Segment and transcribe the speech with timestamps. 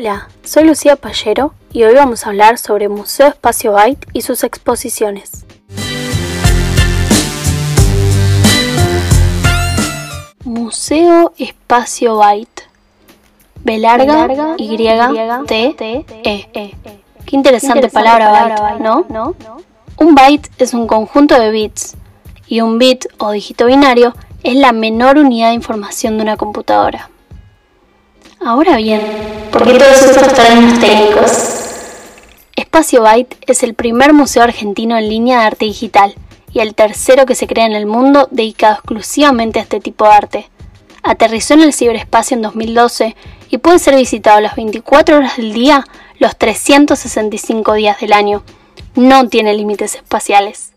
[0.00, 4.44] Hola, soy Lucía Pallero y hoy vamos a hablar sobre Museo Espacio Byte y sus
[4.44, 5.44] exposiciones.
[10.42, 12.62] Museo Espacio Byte.
[13.56, 14.74] B larga, Y,
[15.46, 16.76] T, E.
[17.26, 19.34] Qué interesante palabra byte, ¿no?
[19.98, 21.98] Un byte es un conjunto de bits
[22.46, 27.10] y un bit o dígito binario es la menor unidad de información de una computadora.
[28.42, 29.02] Ahora bien,
[29.50, 31.30] ¿por qué todos estos términos técnicos?
[32.56, 36.14] Espacio Byte es el primer museo argentino en línea de arte digital
[36.52, 40.12] y el tercero que se crea en el mundo dedicado exclusivamente a este tipo de
[40.12, 40.50] arte.
[41.02, 43.16] Aterrizó en el ciberespacio en 2012
[43.48, 45.84] y puede ser visitado las 24 horas del día,
[46.18, 48.42] los 365 días del año.
[48.94, 50.69] No tiene límites espaciales.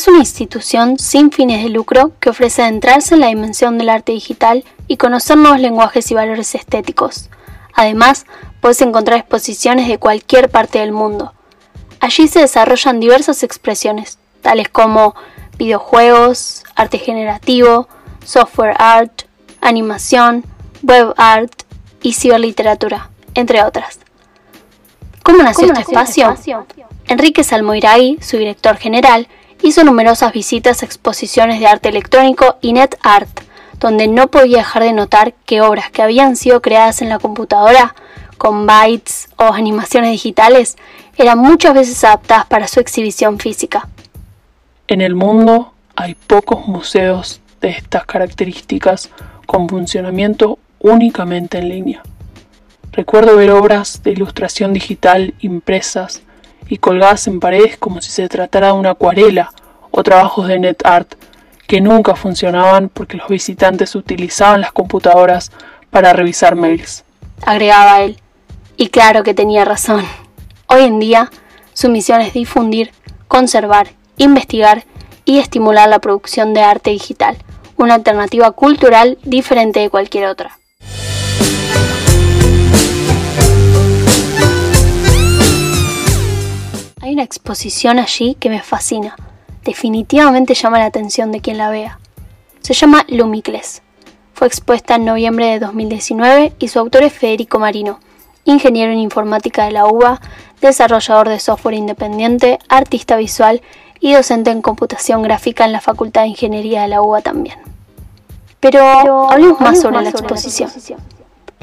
[0.00, 4.12] Es una institución sin fines de lucro que ofrece adentrarse en la dimensión del arte
[4.12, 7.28] digital y conocer nuevos lenguajes y valores estéticos.
[7.74, 8.24] Además,
[8.62, 11.34] puedes encontrar exposiciones de cualquier parte del mundo.
[12.00, 15.14] Allí se desarrollan diversas expresiones, tales como
[15.58, 17.86] videojuegos, arte generativo,
[18.24, 19.24] software art,
[19.60, 20.46] animación,
[20.82, 21.64] web art
[22.00, 23.98] y ciberliteratura, entre otras.
[25.22, 26.64] ¿Cómo nació, este, este espacio?
[27.06, 29.28] Enrique Salmoiray, su director general,
[29.62, 33.28] hizo numerosas visitas a exposiciones de arte electrónico y net art,
[33.78, 37.94] donde no podía dejar de notar que obras que habían sido creadas en la computadora,
[38.36, 40.76] con bytes o animaciones digitales,
[41.16, 43.88] eran muchas veces adaptadas para su exhibición física.
[44.88, 49.10] En el mundo hay pocos museos de estas características
[49.46, 52.02] con funcionamiento únicamente en línea.
[52.92, 56.22] Recuerdo ver obras de ilustración digital impresas
[56.68, 59.52] y colgadas en paredes como si se tratara de una acuarela
[59.90, 61.14] o trabajos de net art
[61.66, 65.52] que nunca funcionaban porque los visitantes utilizaban las computadoras
[65.90, 67.04] para revisar mails.
[67.46, 68.20] Agregaba él.
[68.76, 70.04] Y claro que tenía razón.
[70.66, 71.30] Hoy en día,
[71.72, 72.92] su misión es difundir,
[73.28, 74.84] conservar, investigar
[75.24, 77.36] y estimular la producción de arte digital,
[77.76, 80.58] una alternativa cultural diferente de cualquier otra.
[87.00, 89.16] Hay una exposición allí que me fascina.
[89.64, 91.98] Definitivamente llama la atención de quien la vea.
[92.60, 93.82] Se llama Lumicles.
[94.32, 98.00] Fue expuesta en noviembre de 2019 y su autor es Federico Marino,
[98.44, 100.20] ingeniero en informática de la UBA,
[100.60, 103.60] desarrollador de software independiente, artista visual
[104.00, 107.58] y docente en computación gráfica en la Facultad de Ingeniería de la UBA también.
[108.60, 110.70] Pero, hablemos más sobre la exposición.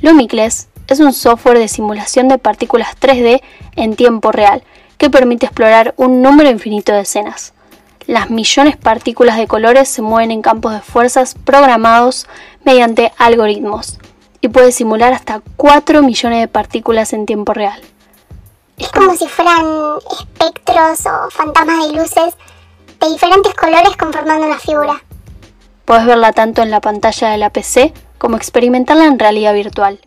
[0.00, 3.40] Lumicles es un software de simulación de partículas 3D
[3.74, 4.62] en tiempo real
[4.98, 7.54] que permite explorar un número infinito de escenas.
[8.06, 12.28] Las millones de partículas de colores se mueven en campos de fuerzas programados
[12.64, 13.98] mediante algoritmos
[14.40, 17.80] y puede simular hasta 4 millones de partículas en tiempo real.
[18.78, 19.64] Es como si fueran
[20.20, 22.34] espectros o fantasmas de luces
[23.00, 25.02] de diferentes colores conformando una figura.
[25.84, 29.98] Puedes verla tanto en la pantalla de la PC como experimentarla en realidad virtual.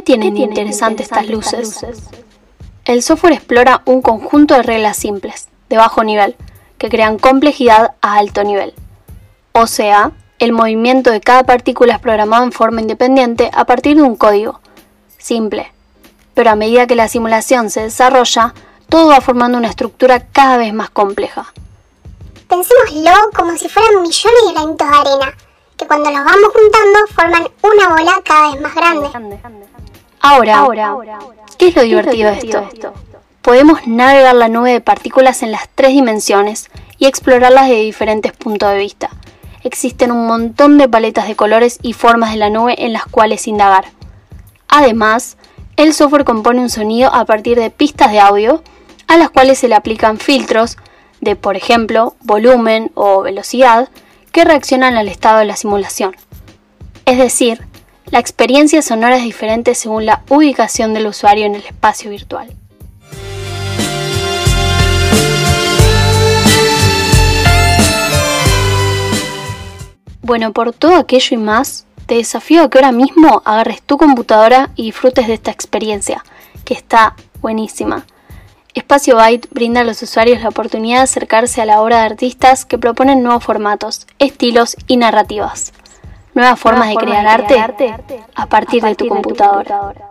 [0.00, 1.84] ¿Qué tienen de interesante estas luces?
[2.86, 6.36] El software explora un conjunto de reglas simples, de bajo nivel,
[6.78, 8.72] que crean complejidad a alto nivel.
[9.52, 14.02] O sea, el movimiento de cada partícula es programado en forma independiente a partir de
[14.02, 14.60] un código.
[15.18, 15.70] Simple.
[16.32, 18.54] Pero a medida que la simulación se desarrolla,
[18.88, 21.52] todo va formando una estructura cada vez más compleja.
[22.48, 25.34] Pensémoslo como si fueran millones de granitos de arena,
[25.76, 29.10] que cuando los vamos juntando forman una bola cada vez más grande.
[30.20, 30.66] Ahora,
[31.58, 32.92] ¿qué es lo divertido de esto?
[33.42, 38.70] Podemos navegar la nube de partículas en las tres dimensiones y explorarlas de diferentes puntos
[38.70, 39.10] de vista.
[39.64, 43.48] Existen un montón de paletas de colores y formas de la nube en las cuales
[43.48, 43.86] indagar.
[44.68, 45.36] Además,
[45.76, 48.62] el software compone un sonido a partir de pistas de audio
[49.06, 50.76] a las cuales se le aplican filtros
[51.20, 53.88] de, por ejemplo, volumen o velocidad
[54.32, 56.14] que reaccionan al estado de la simulación.
[57.06, 57.66] Es decir,
[58.10, 62.52] la experiencia sonora es diferente según la ubicación del usuario en el espacio virtual.
[70.22, 74.70] Bueno, por todo aquello y más, te desafío a que ahora mismo agarres tu computadora
[74.76, 76.24] y disfrutes de esta experiencia,
[76.64, 78.06] que está buenísima.
[78.74, 82.64] Espacio Byte brinda a los usuarios la oportunidad de acercarse a la obra de artistas
[82.64, 85.72] que proponen nuevos formatos, estilos y narrativas
[86.40, 87.94] nuevas formas de crear arte
[88.34, 90.09] a partir de tu computadora.